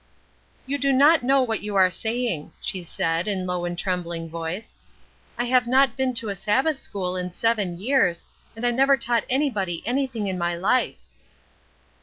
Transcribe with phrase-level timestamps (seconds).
[0.65, 4.79] "You do not know what you are saying," she said, in low and trembling voice.
[5.37, 8.25] "I have not been to a Sabbath school in seven years,
[8.55, 10.97] and I never taught anybody anything in my life."